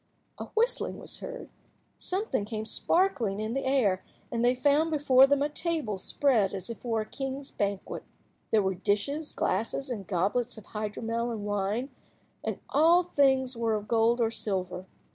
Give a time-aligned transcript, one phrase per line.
[0.39, 1.47] A whistling was heard,
[1.99, 6.71] something came sparkling in the air, and they found before them a table spread as
[6.71, 8.01] if for a king's banquet.
[8.49, 11.91] There were dishes, glasses, and goblets of hydromel and wine,
[12.43, 14.87] and all the things were of gold or silver.